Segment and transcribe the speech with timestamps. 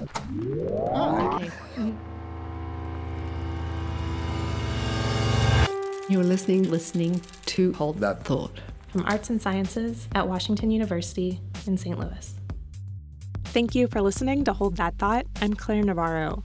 [0.00, 1.50] Oh, okay.
[6.08, 8.52] You're listening, listening to Hold That Thought
[8.88, 11.98] from Arts and Sciences at Washington University in St.
[11.98, 12.34] Louis.
[13.44, 15.26] Thank you for listening to Hold That Thought.
[15.40, 16.44] I'm Claire Navarro.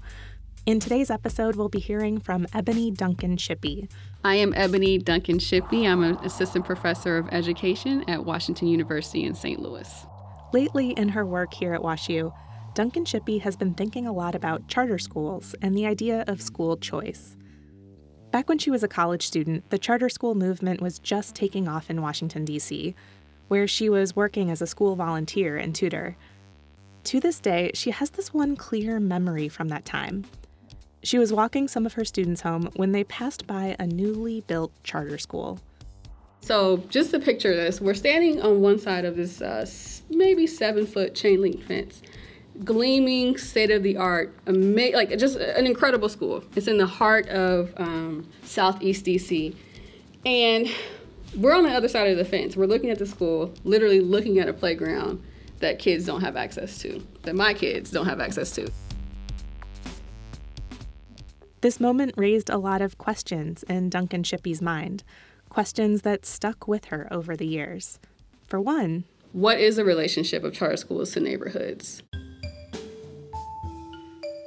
[0.66, 3.90] In today's episode, we'll be hearing from Ebony Duncan Shippy.
[4.24, 5.88] I am Ebony Duncan Shippy.
[5.88, 9.60] I'm an assistant professor of education at Washington University in St.
[9.60, 10.06] Louis.
[10.54, 12.34] Lately, in her work here at WashU,
[12.76, 16.76] Duncan Shippy has been thinking a lot about charter schools and the idea of school
[16.76, 17.38] choice.
[18.32, 21.90] Back when she was a college student, the charter school movement was just taking off
[21.90, 22.94] in Washington, D.C.,
[23.48, 26.18] where she was working as a school volunteer and tutor.
[27.06, 30.26] To this day, she has this one clear memory from that time.
[31.02, 34.74] She was walking some of her students home when they passed by a newly built
[34.84, 35.60] charter school.
[36.42, 39.66] So, just to picture this, we're standing on one side of this uh,
[40.10, 42.02] maybe seven foot chain link fence,
[42.64, 46.44] gleaming, state of the art, ama- like just an incredible school.
[46.56, 49.56] It's in the heart of um, Southeast DC.
[50.26, 50.70] And
[51.36, 52.56] we're on the other side of the fence.
[52.56, 55.24] We're looking at the school, literally looking at a playground
[55.60, 58.72] that kids don't have access to, that my kids don't have access to.
[61.62, 65.04] This moment raised a lot of questions in Duncan Shippy's mind,
[65.50, 68.00] questions that stuck with her over the years.
[68.46, 72.04] For one, what is the relationship of charter schools to neighborhoods?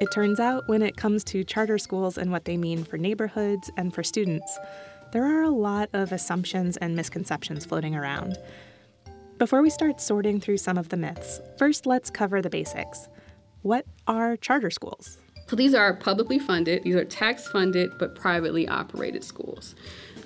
[0.00, 3.68] It turns out when it comes to charter schools and what they mean for neighborhoods
[3.76, 4.56] and for students,
[5.10, 8.38] there are a lot of assumptions and misconceptions floating around.
[9.38, 13.08] Before we start sorting through some of the myths, first let's cover the basics.
[13.62, 15.18] What are charter schools?
[15.48, 19.74] So these are publicly funded, these are tax funded but privately operated schools.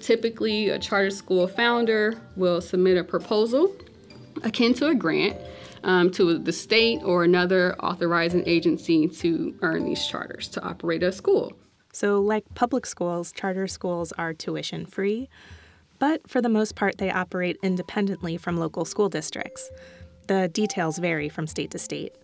[0.01, 3.75] Typically, a charter school founder will submit a proposal
[4.42, 5.36] akin to a grant
[5.85, 11.13] um, to the state or another authorizing agency to earn these charters to operate a
[11.13, 11.53] school.
[11.93, 15.29] So, like public schools, charter schools are tuition free,
[15.99, 19.71] but for the most part, they operate independently from local school districts.
[20.27, 22.15] The details vary from state to state.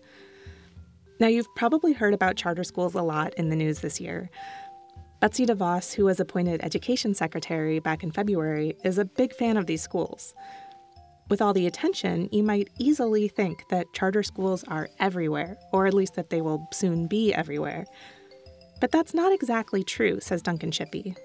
[1.21, 4.31] Now, you've probably heard about charter schools a lot in the news this year.
[5.21, 9.67] Betsy DeVos, who was appointed education secretary back in February, is a big fan of
[9.67, 10.33] these schools.
[11.29, 15.93] With all the attention, you might easily think that charter schools are everywhere, or at
[15.93, 17.85] least that they will soon be everywhere.
[18.81, 21.17] But that's not exactly true, says Duncan Shippy.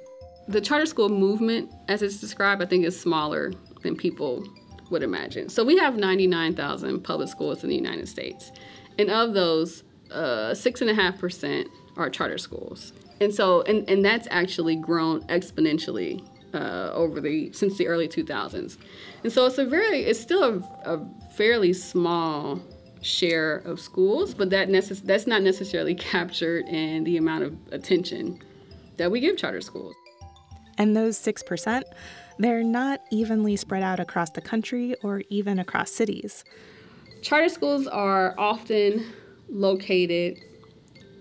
[0.47, 4.45] The charter school movement, as it's described, I think is smaller than people
[4.89, 5.47] would imagine.
[5.47, 8.51] So we have 99,000 public schools in the United States.
[8.99, 12.91] And of those, uh, six and a half percent are charter schools.
[13.21, 18.77] And so, and, and that's actually grown exponentially uh, over the since the early 2000s.
[19.23, 22.59] And so it's a very, it's still a, a fairly small
[23.01, 28.39] share of schools, but that necess- that's not necessarily captured in the amount of attention
[28.97, 29.95] that we give charter schools.
[30.77, 31.83] And those 6%,
[32.39, 36.43] they're not evenly spread out across the country or even across cities.
[37.21, 39.13] Charter schools are often
[39.49, 40.39] located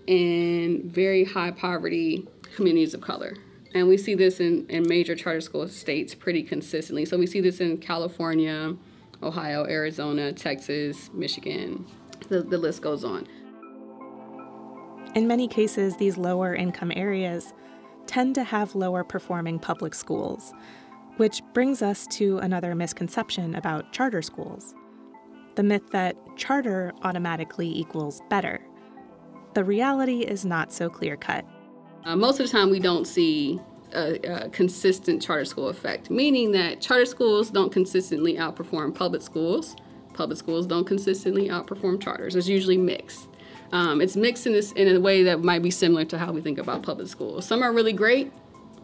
[0.07, 3.35] in very high poverty communities of color.
[3.73, 7.05] And we see this in, in major charter school states pretty consistently.
[7.05, 8.75] So we see this in California,
[9.21, 11.85] Ohio, Arizona, Texas, Michigan.
[12.29, 13.27] The, the list goes on.
[15.15, 17.53] In many cases, these lower income areas
[18.05, 20.53] tend to have lower performing public schools,
[21.17, 24.75] which brings us to another misconception about charter schools
[25.55, 28.59] the myth that charter automatically equals better.
[29.53, 31.45] The reality is not so clear cut.
[32.05, 33.59] Uh, most of the time, we don't see
[33.93, 39.75] a, a, consistent charter school effect, meaning that charter schools don't consistently outperform public schools.
[40.13, 42.35] Public schools don't consistently outperform charters.
[42.35, 43.29] It's usually mixed.
[43.71, 46.41] Um, it's mixed in this in a way that might be similar to how we
[46.41, 47.45] think about public schools.
[47.45, 48.31] Some are really great,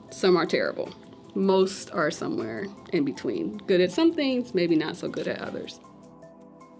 [0.10, 0.92] some are terrible.
[1.36, 3.58] Most are somewhere in between.
[3.68, 5.80] Good at some things, maybe not so good at others.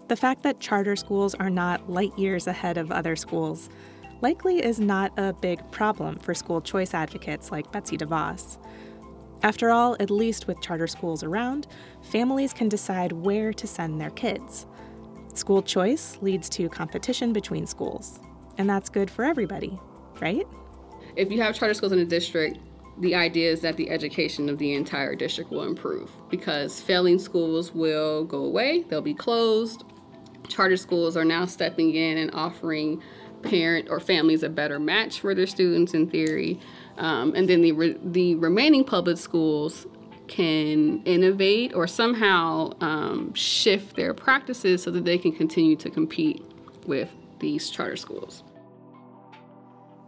[0.08, 3.68] The fact that charter schools are not light years ahead of other schools
[4.20, 8.58] likely is not a big problem for school choice advocates like Betsy DeVos.
[9.42, 11.66] After all, at least with charter schools around,
[12.02, 14.66] families can decide where to send their kids.
[15.32, 18.20] School choice leads to competition between schools,
[18.58, 19.78] and that's good for everybody,
[20.20, 20.46] right?
[21.16, 22.58] If you have charter schools in a district,
[22.98, 27.72] the idea is that the education of the entire district will improve because failing schools
[27.72, 29.84] will go away, they'll be closed,
[30.48, 33.02] charter schools are now stepping in and offering
[33.42, 36.60] parent or family is a better match for their students in theory.
[36.98, 39.86] Um, and then the, re- the remaining public schools
[40.28, 46.42] can innovate or somehow um, shift their practices so that they can continue to compete
[46.86, 47.10] with
[47.40, 48.44] these charter schools.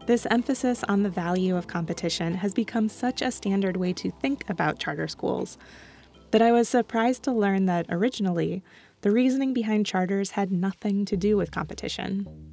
[0.06, 4.48] This emphasis on the value of competition has become such a standard way to think
[4.50, 5.58] about charter schools
[6.32, 8.62] that I was surprised to learn that originally,
[9.02, 12.51] the reasoning behind charters had nothing to do with competition.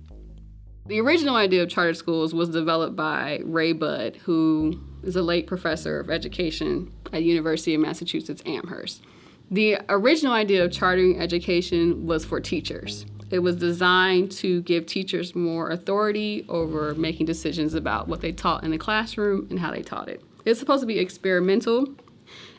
[0.90, 5.46] The original idea of charter schools was developed by Ray Budde, who is a late
[5.46, 9.04] professor of education at University of Massachusetts Amherst.
[9.52, 13.06] The original idea of chartering education was for teachers.
[13.30, 18.64] It was designed to give teachers more authority over making decisions about what they taught
[18.64, 20.24] in the classroom and how they taught it.
[20.44, 21.88] It's supposed to be experimental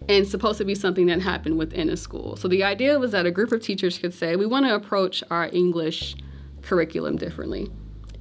[0.09, 2.37] and supposed to be something that happened within a school.
[2.37, 5.25] So the idea was that a group of teachers could say, "We want to approach
[5.33, 6.15] our English
[6.63, 7.69] curriculum differently."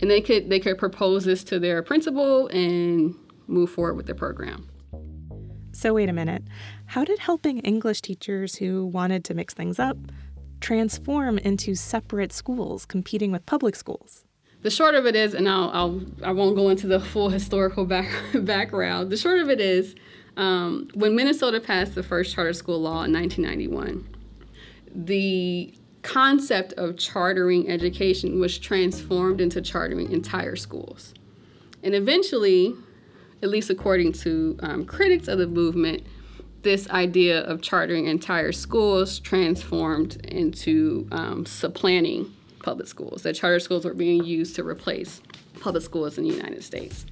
[0.01, 3.15] And they could they could propose this to their principal and
[3.47, 4.69] move forward with the program.
[5.71, 6.43] So wait a minute.
[6.87, 9.97] How did helping English teachers who wanted to mix things up
[10.61, 14.25] transform into separate schools competing with public schools?
[14.61, 17.85] The short of it is, and I'll, I'll I won't go into the full historical
[17.85, 18.11] back,
[18.41, 19.09] background.
[19.09, 19.95] The short of it is,
[20.35, 24.07] um, when Minnesota passed the first charter school law in 1991,
[24.93, 31.13] the concept of chartering education was transformed into chartering entire schools,
[31.83, 32.73] and eventually,
[33.41, 36.03] at least according to um, critics of the movement,
[36.61, 43.85] this idea of chartering entire schools transformed into um, supplanting public schools, that charter schools
[43.85, 45.21] were being used to replace
[45.61, 47.05] public schools in the United States.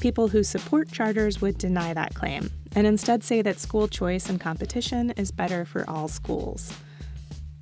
[0.00, 4.40] People who support charters would deny that claim and instead say that school choice and
[4.40, 6.72] competition is better for all schools.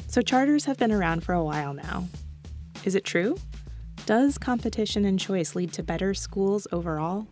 [0.07, 2.07] So, charters have been around for a while now.
[2.85, 3.37] Is it true?
[4.07, 7.27] Does competition and choice lead to better schools overall?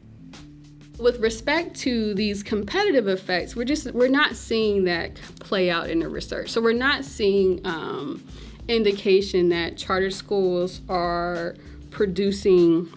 [0.99, 5.99] with respect to these competitive effects, we're just we're not seeing that play out in
[6.01, 6.51] the research.
[6.51, 8.27] So we're not seeing um,
[8.69, 11.55] indication that charter schools are
[11.91, 12.89] producing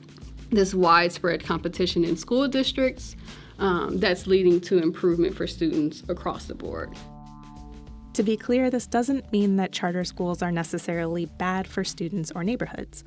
[0.50, 3.16] this widespread competition in school districts
[3.60, 6.96] um, that's leading to improvement for students across the board.
[8.14, 12.44] To be clear, this doesn't mean that charter schools are necessarily bad for students or
[12.44, 13.04] neighborhoods.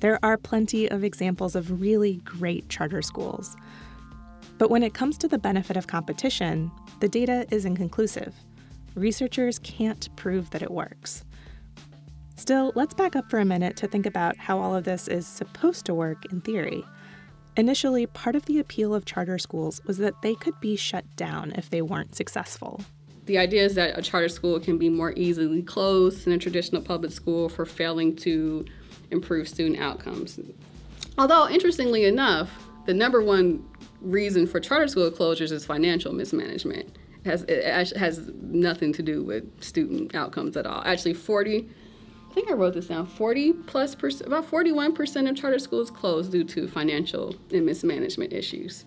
[0.00, 3.56] There are plenty of examples of really great charter schools.
[4.58, 6.70] But when it comes to the benefit of competition,
[7.00, 8.34] the data is inconclusive.
[8.94, 11.24] Researchers can't prove that it works.
[12.36, 15.26] Still, let's back up for a minute to think about how all of this is
[15.26, 16.84] supposed to work in theory.
[17.56, 21.52] Initially, part of the appeal of charter schools was that they could be shut down
[21.52, 22.80] if they weren't successful.
[23.26, 26.82] The idea is that a charter school can be more easily closed than a traditional
[26.82, 28.66] public school for failing to
[29.12, 30.38] improve student outcomes.
[31.16, 32.50] Although, interestingly enough,
[32.86, 33.64] the number one
[34.00, 36.98] reason for charter school closures is financial mismanagement.
[37.24, 40.82] It has, it has nothing to do with student outcomes at all.
[40.84, 41.70] Actually, 40,
[42.34, 46.32] I think I wrote this down, 40 plus percent, about 41% of charter schools closed
[46.32, 48.84] due to financial and mismanagement issues.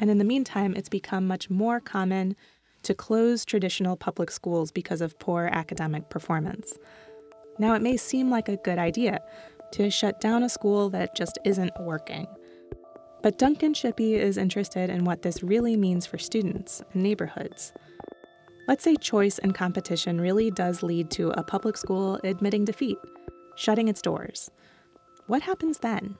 [0.00, 2.34] And in the meantime, it's become much more common
[2.82, 6.76] to close traditional public schools because of poor academic performance.
[7.60, 9.20] Now, it may seem like a good idea
[9.74, 12.26] to shut down a school that just isn't working.
[13.22, 17.72] But Duncan Shippy is interested in what this really means for students and neighborhoods.
[18.70, 22.98] Let's say choice and competition really does lead to a public school admitting defeat,
[23.56, 24.48] shutting its doors.
[25.26, 26.16] What happens then?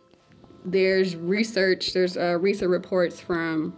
[0.64, 3.76] There's research, there's uh, recent reports from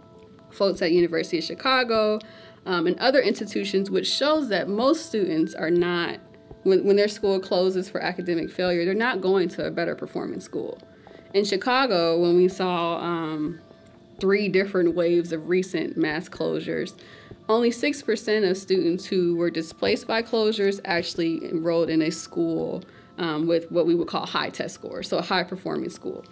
[0.49, 2.17] folks at University of Chicago
[2.65, 6.17] um, and other institutions which shows that most students are not,
[6.63, 10.39] when, when their school closes for academic failure, they're not going to a better performing
[10.39, 10.79] school
[11.33, 13.59] in Chicago, when we saw um,
[14.19, 16.93] three different waves of recent mass closures,
[17.49, 22.83] only 6% of students who were displaced by closures actually enrolled in a school
[23.17, 26.23] um, with what we would call high test scores, so a high performing school.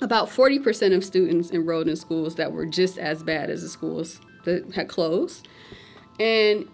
[0.00, 4.20] About 40% of students enrolled in schools that were just as bad as the schools
[4.44, 5.48] that had closed.
[6.20, 6.68] And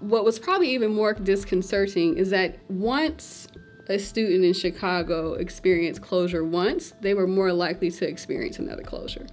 [0.00, 3.48] what was probably even more disconcerting is that once
[3.88, 9.26] a student in Chicago experienced closure once, they were more likely to experience another closure.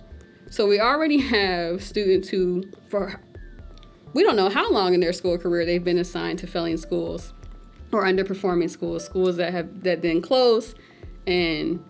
[0.51, 3.21] So we already have students who, for
[4.11, 7.33] we don't know how long in their school career they've been assigned to failing schools
[7.93, 10.77] or underperforming schools, schools that have that then closed,
[11.25, 11.81] and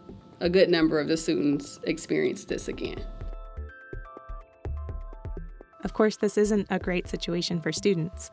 [0.42, 3.04] a good number of the students experience this again.
[5.84, 8.30] Of course, this isn't a great situation for students.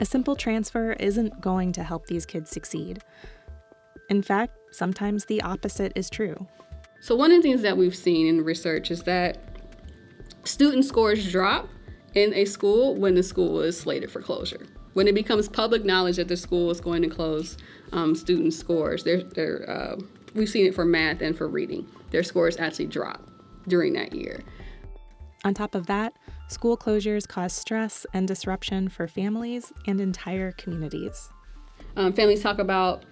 [0.00, 3.02] A simple transfer isn't going to help these kids succeed.
[4.08, 6.48] In fact, sometimes the opposite is true.
[7.02, 9.36] So, one of the things that we've seen in research is that
[10.44, 11.68] student scores drop
[12.14, 14.64] in a school when the school is slated for closure.
[14.92, 17.56] When it becomes public knowledge that the school is going to close
[17.90, 19.96] um, student scores, they're, they're, uh,
[20.34, 21.88] we've seen it for math and for reading.
[22.10, 23.28] Their scores actually drop
[23.66, 24.44] during that year.
[25.44, 26.14] On top of that,
[26.46, 31.30] school closures cause stress and disruption for families and entire communities.
[31.96, 33.02] Um, families talk about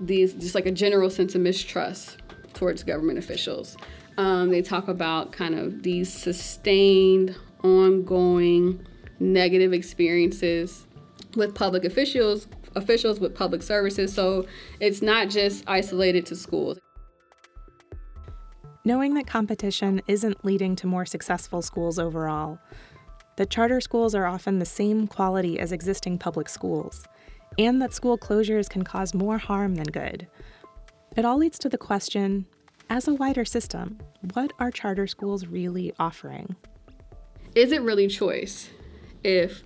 [0.00, 2.18] these just like a general sense of mistrust
[2.56, 3.76] towards government officials.
[4.18, 8.84] Um, they talk about kind of these sustained, ongoing
[9.20, 10.86] negative experiences
[11.36, 14.12] with public officials, officials with public services.
[14.12, 14.46] So
[14.80, 16.78] it's not just isolated to schools.
[18.84, 22.58] Knowing that competition isn't leading to more successful schools overall,
[23.36, 27.04] that charter schools are often the same quality as existing public schools,
[27.58, 30.26] and that school closures can cause more harm than good.
[31.16, 32.44] It all leads to the question
[32.90, 33.98] as a wider system,
[34.34, 36.56] what are charter schools really offering?
[37.54, 38.68] Is it really choice
[39.24, 39.62] if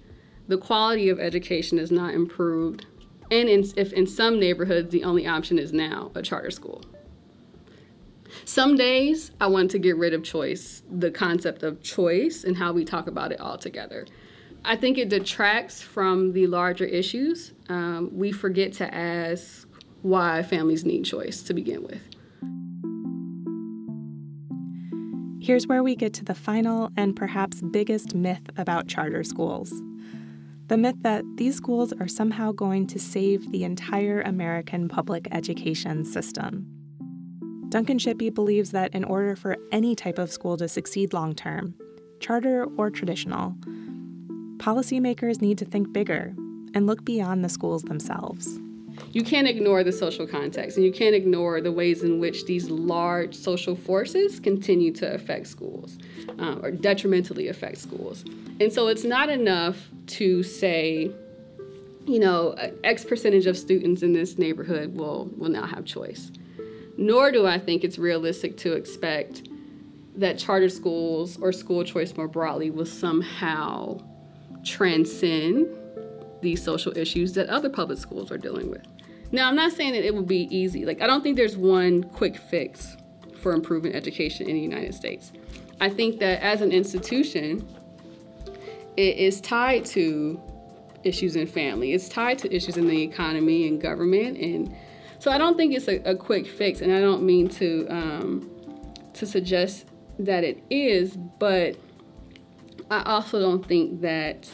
[0.47, 2.87] the quality of education is not improved
[3.33, 6.85] and in, if in some neighborhoods the only option is now a charter school?
[8.45, 12.73] Some days I want to get rid of choice, the concept of choice and how
[12.73, 14.07] we talk about it all together.
[14.64, 17.54] I think it detracts from the larger issues.
[17.69, 19.66] Um, we forget to ask
[20.02, 22.00] why families need choice to begin with.
[25.42, 29.73] Here's where we get to the final and perhaps biggest myth about charter schools
[30.71, 36.04] the myth that these schools are somehow going to save the entire American public education
[36.04, 36.64] system.
[37.71, 41.75] Duncan Shippy believes that in order for any type of school to succeed long term,
[42.21, 43.57] charter or traditional,
[44.59, 46.37] policymakers need to think bigger
[46.73, 48.61] and look beyond the schools themselves.
[49.12, 52.71] You can't ignore the social context, and you can't ignore the ways in which these
[52.71, 55.99] large social forces continue to affect schools
[56.38, 58.25] uh, or detrimentally affect schools.
[58.61, 59.88] And so it's not enough
[60.19, 61.11] to say,
[62.07, 62.54] you know,
[62.85, 66.30] X percentage of students in this neighborhood will, will now have choice
[67.00, 69.49] nor do I think it's realistic to expect
[70.16, 73.99] that charter schools or school choice more broadly will somehow
[74.64, 75.66] transcend
[76.41, 78.83] these social issues that other public schools are dealing with.
[79.33, 80.85] Now, I'm not saying that it will be easy.
[80.85, 82.97] Like, I don't think there's one quick fix
[83.41, 85.33] for improving education in the United States.
[85.81, 87.67] I think that as an institution,
[88.97, 90.41] it is tied to
[91.05, 94.75] issues in family, it's tied to issues in the economy and government and
[95.21, 98.51] so I don't think it's a, a quick fix, and I don't mean to um,
[99.13, 99.85] to suggest
[100.19, 101.77] that it is, but
[102.91, 104.51] I also don't think that,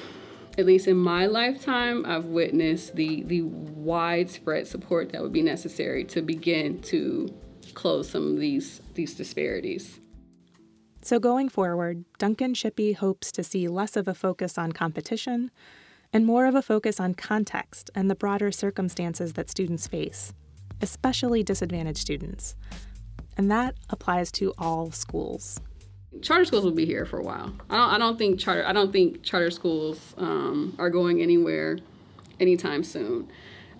[0.58, 6.04] at least in my lifetime, I've witnessed the the widespread support that would be necessary
[6.04, 7.32] to begin to
[7.75, 10.00] close some of these these disparities.
[11.02, 15.52] So going forward, Duncan Shippy hopes to see less of a focus on competition
[16.12, 20.32] and more of a focus on context and the broader circumstances that students face
[20.80, 22.54] especially disadvantaged students.
[23.36, 25.60] And that applies to all schools.
[26.23, 27.52] Charter schools will be here for a while.
[27.70, 28.66] I don't, I don't think charter.
[28.66, 31.78] I don't think charter schools um, are going anywhere
[32.40, 33.28] anytime soon.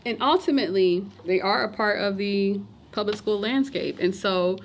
[0.05, 2.61] And ultimately, they are a part of the
[2.93, 3.99] public school landscape.
[4.01, 4.59] And so,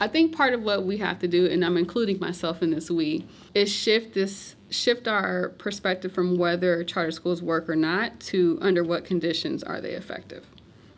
[0.00, 2.90] I think part of what we have to do, and I'm including myself in this
[2.90, 8.58] we, is shift this shift our perspective from whether charter schools work or not to
[8.62, 10.46] under what conditions are they effective.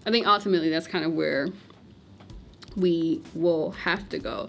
[0.07, 1.49] I think ultimately that's kind of where
[2.76, 4.47] we will have to go.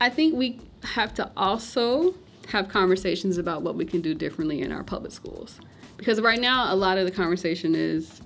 [0.00, 2.14] I think we have to also
[2.48, 5.60] have conversations about what we can do differently in our public schools.
[5.96, 8.20] Because right now, a lot of the conversation is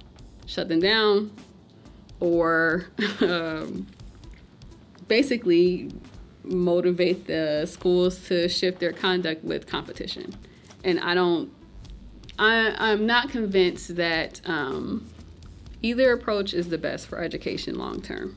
[0.46, 1.32] shut them down
[2.20, 2.86] or
[3.20, 3.86] um,
[5.08, 5.90] basically
[6.44, 10.34] motivate the schools to shift their conduct with competition.
[10.84, 11.52] And I don't,
[12.38, 15.08] I, I'm not convinced that um,
[15.82, 18.36] Either approach is the best for education long term.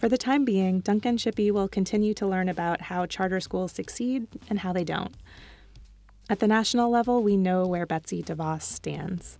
[0.00, 4.26] For the time being, Duncan Shippy will continue to learn about how charter schools succeed
[4.48, 5.14] and how they don't.
[6.30, 9.38] At the national level, we know where Betsy DeVos stands.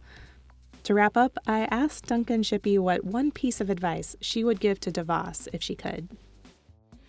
[0.82, 4.78] To wrap up, I asked Duncan Shippy what one piece of advice she would give
[4.80, 6.10] to DeVos if she could.